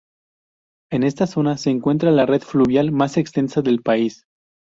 [0.91, 4.25] En esta zona se encuentra la red fluvial más extensa del país.